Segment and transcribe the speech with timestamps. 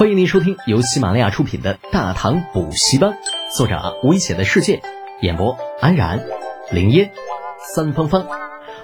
[0.00, 3.10] 欢迎您收听由喜马拉雅出品的《大唐补习班》，
[3.54, 4.80] 作者危险的世界，
[5.20, 6.26] 演播安然、
[6.72, 7.12] 林烟、
[7.74, 8.26] 三芳芳，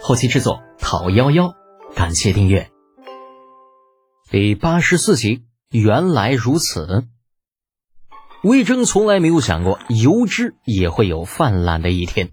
[0.02, 1.54] 后期制作讨幺幺，
[1.94, 2.68] 感谢订阅。
[4.30, 7.06] 第八十四集，原来如此。
[8.42, 12.28] 魏征从来没有想过油脂也会有泛滥的一天。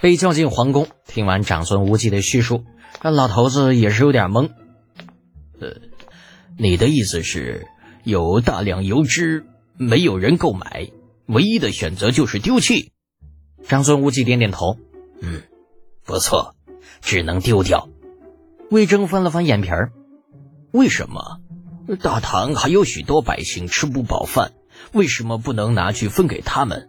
[0.00, 2.64] 被叫进皇宫，听完长孙无忌的叙述，
[3.02, 4.48] 那老头子也是有点懵。
[5.60, 5.74] 呃，
[6.58, 7.66] 你的意思是，
[8.04, 9.44] 有大量油脂，
[9.76, 10.90] 没有人购买，
[11.26, 12.92] 唯一的选择就是丢弃？
[13.66, 14.78] 长孙无忌点点头，
[15.20, 15.42] 嗯，
[16.04, 16.54] 不错，
[17.00, 17.88] 只能丢掉。
[18.70, 19.92] 魏征翻了翻眼皮儿，
[20.72, 21.40] 为什么？
[22.02, 24.52] 大唐还有许多百姓吃不饱饭，
[24.92, 26.88] 为什么不能拿去分给他们？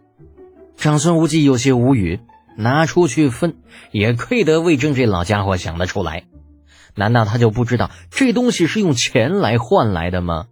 [0.76, 2.20] 长孙无忌有些无语。
[2.54, 3.56] 拿出去分，
[3.92, 6.26] 也亏得魏征这老家伙想得出来。
[6.94, 10.48] 难道他就不知道这东西是用钱来换来的吗？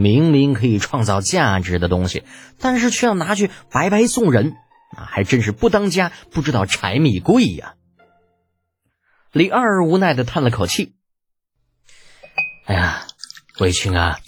[0.00, 2.22] 明明可以创造价值的东西，
[2.60, 4.54] 但是却要拿去白白送人，
[4.96, 7.74] 啊，还真是不当家不知道柴米贵呀！
[9.32, 10.94] 李二无奈的叹了口气
[12.64, 13.08] ：“哎呀，
[13.58, 14.20] 卫青啊，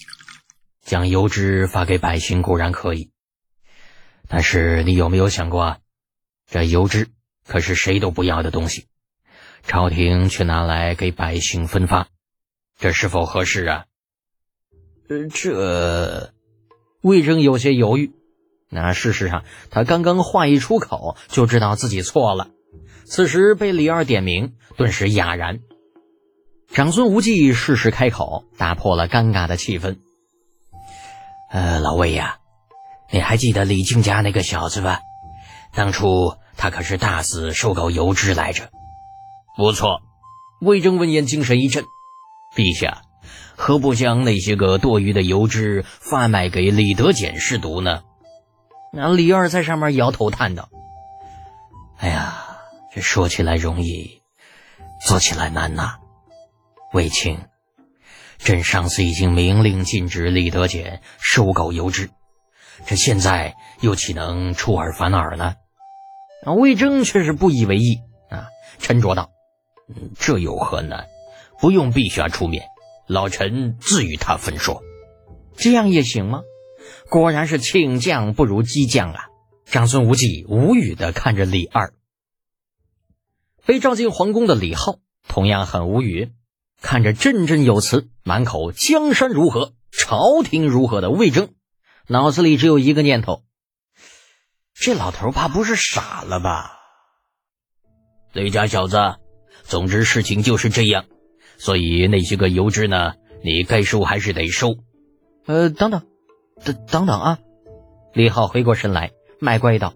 [0.83, 3.12] 将油脂发给百姓固然可以，
[4.27, 5.79] 但是你有没有想过？”
[6.51, 7.11] 这油脂
[7.47, 8.89] 可是谁都不要的东西，
[9.62, 12.09] 朝廷却拿来给百姓分发，
[12.77, 13.84] 这是否合适啊？
[15.11, 16.33] 呃，这
[17.03, 18.12] 魏征有些犹豫。
[18.69, 22.47] 那事实上，他刚刚话一出口，就知道自己错了。
[23.06, 25.58] 此时被李二点名，顿时哑然。
[26.72, 29.98] 长孙无忌适时开口，打破了尴尬的气氛。
[31.50, 32.38] 呃，老魏呀，
[33.11, 35.00] 你还记得李靖家那个小子吧？
[35.75, 38.70] 当初他可是大肆收购油脂来着，
[39.56, 40.03] 不错。
[40.61, 41.84] 魏征闻言精神一振，
[42.55, 43.03] 陛下
[43.62, 48.03] 何不将那些个多余的油脂贩卖给李德俭试毒呢？
[48.91, 50.70] 那李二在上面摇头叹道
[52.00, 52.56] ：“哎呀，
[52.91, 54.22] 这说起来容易，
[55.06, 55.99] 做起来难呐。
[56.94, 57.38] 卫青，
[58.38, 62.09] 朕上次已经明令禁止李德俭收购油脂，
[62.87, 65.54] 这现在又岂能出尔反尔呢？”
[66.47, 68.00] 啊，魏征却是不以为意
[68.31, 69.28] 啊，沉着道
[69.94, 71.06] ：“嗯，这有何难？
[71.60, 72.65] 不用陛下出面，
[73.10, 74.82] 老臣自与他分说。
[75.56, 76.43] 这样也行吗？
[77.10, 79.26] 果然是请将不如激将啊！”
[79.66, 81.93] 长孙无忌无语的看着李二。
[83.66, 86.32] 被召进皇宫的李浩同样很无语，
[86.81, 91.53] 看着振振有词、满口江山如何、朝廷如何的魏征，
[92.06, 93.43] 脑子里只有一个念头。
[94.72, 96.78] 这老头怕不是傻了吧？
[98.32, 98.97] 李家小子，
[99.65, 101.06] 总之事情就是这样，
[101.60, 103.12] 所以那些个油脂呢，
[103.44, 104.78] 你该收还是得收。
[105.44, 106.06] 呃，等等，
[106.65, 107.38] 等等等啊！
[108.15, 109.10] 李浩回过神来，
[109.41, 109.93] 卖乖道：“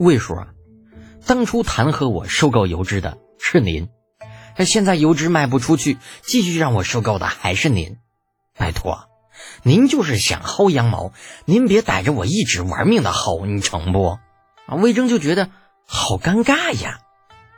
[0.00, 0.48] 魏叔啊，
[1.24, 3.88] 当初弹劾我收购油脂的是您，
[4.58, 7.98] 现在油脂卖不出去，继续让我收购的还是您，
[8.58, 9.04] 拜托。”
[9.62, 11.12] 您就是想薅羊毛，
[11.44, 14.18] 您别逮着我一直玩命的薅，你成不？
[14.66, 15.48] 啊，魏征就觉得
[15.86, 16.98] 好尴尬呀。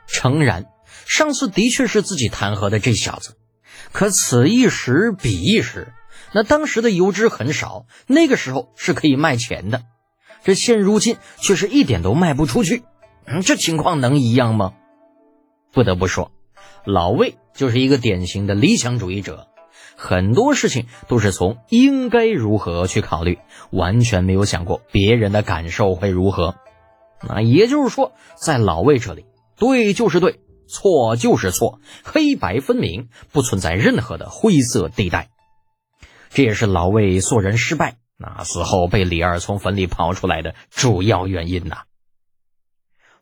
[0.05, 0.67] 诚然，
[1.05, 3.37] 上次的确是自己弹劾的这小子，
[3.91, 5.93] 可此一时彼一时，
[6.31, 9.83] 那当时的油脂很少，那个时候是可以卖钱的，
[10.43, 12.83] 这现如今却是一点都卖不出去，
[13.25, 14.73] 嗯，这情况能一样吗？
[15.71, 16.31] 不得不说，
[16.85, 19.47] 老魏就是一个典型的理想主义者。
[19.95, 23.37] 很多事情都是从应该如何去考虑，
[23.69, 26.55] 完全没有想过别人的感受会如何。
[27.21, 29.25] 那也就是说，在老魏这里，
[29.55, 35.29] 对就是对，错就是错，黑白分明，不存在任何的灰色地带。
[36.29, 41.83] 这也是老魏做人失败，那死后被李二从坟里刨出来的主要原因呐。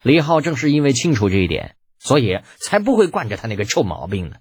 [0.01, 4.37] 李浩正是因为清楚这一点，所以才不会惯着他那个臭毛病呢，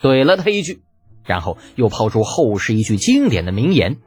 [0.00, 0.82] 怼了他一句。
[1.22, 3.98] 然后又抛出后世一句经典的名言：“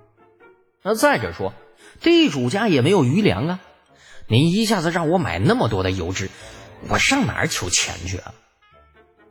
[0.84, 1.54] 那再者说，
[2.02, 3.60] 地主家也没有余粮啊！
[4.28, 6.30] 你一下子让我买那么多的油脂，
[6.90, 8.34] 我上哪儿求钱去啊？”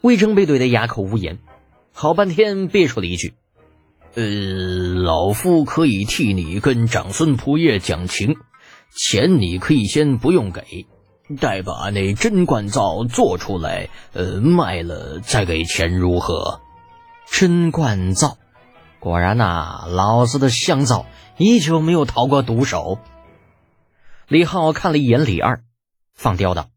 [0.02, 1.38] 魏征被怼得哑口无言，
[1.92, 3.34] 好半天憋出了一句
[4.14, 4.24] ：“呃，
[5.02, 8.36] 老夫可以替你跟长孙仆爷讲情，
[8.94, 10.86] 钱你可以先不用给，
[11.40, 16.60] 待把那真罐皂做出来，呃，卖了再给钱如何？”
[17.30, 18.36] 真灌皂，
[18.98, 21.06] 果然呐，老子的香皂
[21.38, 22.98] 依旧没有逃过毒手。
[24.28, 25.62] 李浩看了一眼李二，
[26.12, 26.68] 放刁道：“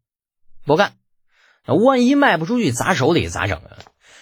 [0.66, 0.94] 不干，
[1.66, 3.78] 万一卖不出去砸手里咋整啊？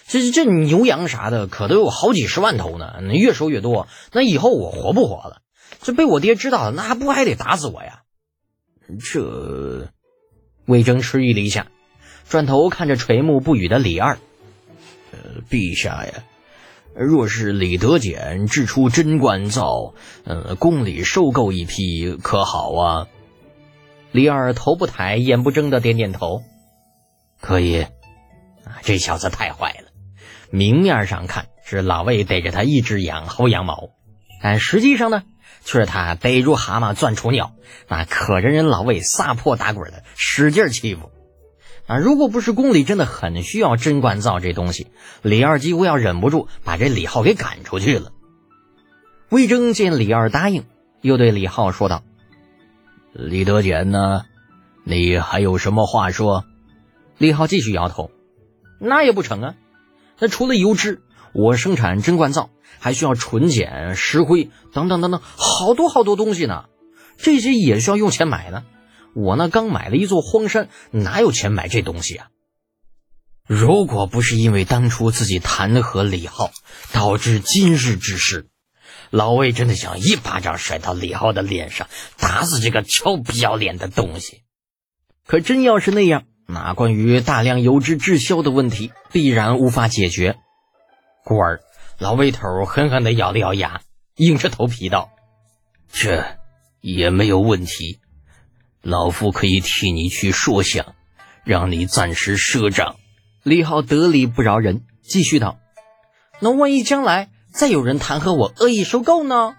[0.06, 5.40] 这这牛羊啥的可都有好几十万头呢，越收越多，那以后我活不活了？
[5.80, 8.02] 这被我爹知道了，那不还得打死我呀？
[9.00, 9.88] 这，
[10.66, 11.68] 魏征迟疑了一下，
[12.28, 14.18] 转头看着垂暮不语的李二，
[15.10, 16.24] 呃，陛下呀，
[16.94, 19.94] 若是李德俭制出真冠造，
[20.24, 23.08] 呃，宫里收购一批可好啊？
[24.14, 26.44] 李二头不抬，眼不睁的点点头，
[27.40, 27.80] 可以。
[27.82, 29.88] 啊，这小子太坏了。
[30.50, 33.88] 明面上看是老魏逮着他一只羊薅羊毛，
[34.40, 35.24] 但实际上呢，
[35.64, 37.54] 却是他逮住蛤蟆钻雏鸟，
[37.88, 41.10] 那可着人老魏撒泼打滚的使劲欺负。
[41.88, 48.12] 啊，如果不是宫里真的很需要贞观造这东西，李二几乎要忍不住把这李浩给赶出去了。
[49.28, 50.66] 魏征见李二答应，
[51.00, 52.04] 又对李浩说道
[53.14, 54.24] ：“李德俭呢？
[54.82, 56.44] 你还有什么话说？”
[57.16, 58.10] 李浩继续摇头
[58.80, 59.54] ：“那也不成啊。”
[60.18, 61.00] 那除了油脂，
[61.32, 62.50] 我生产真冠皂
[62.80, 66.64] 还需要纯碱、石灰等等等等，好多好多东西呢。
[67.16, 68.64] 这些也需要用钱买呢。
[69.14, 72.26] 我那刚买了一座荒山，哪有钱买这东西啊？
[73.46, 76.50] 如果不是因为当初自己弹劾李浩，
[76.92, 78.48] 导致今日之事，
[79.14, 81.86] 老魏真的想一巴掌甩到李浩的脸上，
[82.18, 84.42] 打死这个臭不要脸的东西。
[85.24, 86.24] 可真要是那样。
[86.48, 90.34] 那关于大量油脂滞销的问题必然无法解决。
[91.24, 91.60] 故而，
[92.00, 93.82] 老魏头狠狠地咬了咬牙，
[94.16, 95.10] 硬着头皮道
[95.92, 96.26] ：“这
[96.80, 98.00] 也没有问题，
[98.82, 100.96] 老夫可以替你去说想，
[101.44, 102.96] 让你暂时赊账。”
[103.44, 105.60] 李浩得理不饶人，继续道
[106.42, 109.54] ：“那万一将来再有人弹劾我恶意收购呢？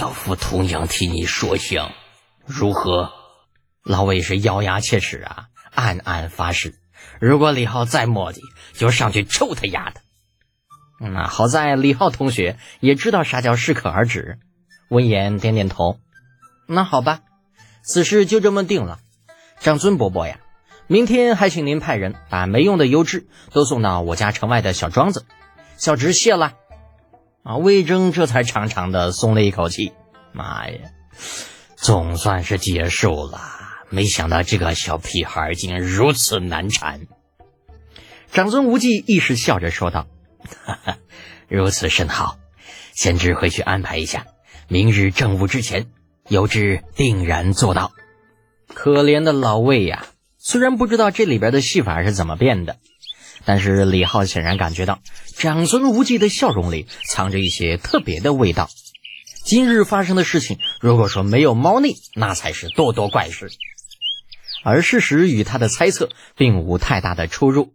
[0.00, 1.92] 老夫同样替你说想，
[2.46, 3.12] 如何？”
[3.84, 6.76] 老魏是咬牙切齿啊，暗暗发誓，
[7.20, 8.38] 如果李浩再磨叽，
[8.72, 10.00] 就上去抽他丫的。
[10.98, 14.38] 那好在李浩同学也知道啥叫适可而止，
[14.88, 15.98] 闻言点点头。
[16.66, 17.20] 那好吧，
[17.82, 18.98] 此事就这么定了。
[19.60, 20.38] 长孙伯伯呀，
[20.86, 25.26] 明天还请您派人把没用的油脂都送到我家城外的小庄子。
[25.82, 26.52] 小侄谢了。
[27.42, 29.92] 啊，魏征这才长长的松了一口气。
[30.30, 30.78] 妈呀，
[31.74, 33.40] 总算是结束了。
[33.88, 37.08] 没想到这个小屁孩竟然如此难缠。
[38.30, 40.06] 长孙无忌亦是笑着说道
[40.64, 40.98] ：“哈哈，
[41.48, 42.38] 如此甚好，
[42.94, 44.28] 贤侄回去安排一下，
[44.68, 45.88] 明日正午之前，
[46.28, 47.90] 有志定然做到。”
[48.72, 50.06] 可怜的老魏呀，
[50.38, 52.76] 虽然不知道这里边的戏法是怎么变的，
[53.44, 55.00] 但是李浩显然感觉到
[55.36, 58.70] 长孙无忌的笑容里藏着一些特别的味道。
[59.44, 63.50] 今日发生的事情，如果说没有猫腻，那才是多多怪事。
[64.64, 67.72] 而事实与他的猜测并无太大的出入。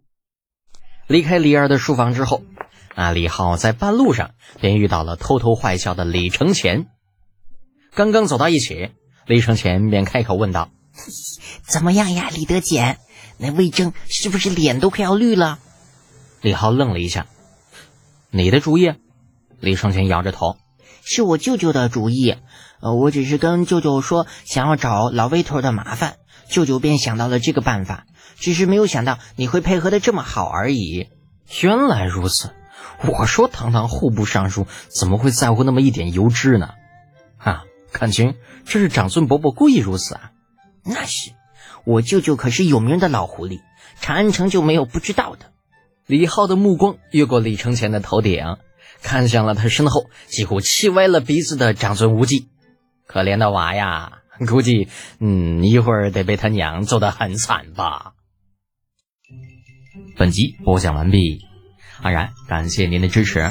[1.06, 2.42] 离开李二的书房之后，
[2.94, 6.86] 啊，李浩在半路上便遇到了偷偷坏笑的李承前。
[7.94, 8.90] 刚刚走到一起，
[9.26, 10.70] 李承前便开口问道
[11.68, 12.98] ：“怎么样呀，李德俭？
[13.38, 15.58] 那魏征是不是脸都快要绿了？”
[16.42, 17.26] 李浩愣了一下
[18.30, 18.92] ：“你的主意？”
[19.60, 20.56] 李承前摇着头
[21.02, 22.36] ：“是我舅舅的主意。
[22.80, 26.16] 呃，我只是跟舅舅说想要找老魏头的麻烦。”
[26.48, 28.06] 舅舅便想到了这个办法，
[28.38, 31.08] 只是没有想到你会配合的这么好而已。
[31.60, 32.54] 原来如此，
[33.06, 36.70] 我说堂堂户部尚书怎么会在乎那么一点油脂呢？
[37.36, 40.30] 啊，看清，这是长孙伯伯故意如此啊！
[40.84, 41.32] 那是，
[41.88, 43.62] 我舅舅可是有名的老狐狸，
[43.98, 45.52] 长安城就没有不知道的。
[46.04, 48.58] 李浩的目光越过李承前的头顶，
[49.00, 52.48] 看向了他身后几乎气歪了鼻子的长孙无忌。
[53.06, 54.18] 可怜的娃呀！
[54.46, 58.12] 估计，嗯，一会儿得被他娘揍得很惨吧。
[60.18, 61.40] 本集播讲完毕，
[62.02, 63.50] 安然感谢您的支持。